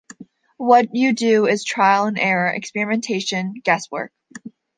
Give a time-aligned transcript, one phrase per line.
[0.57, 4.11] What you do is trial and error, experimentation, guesswork.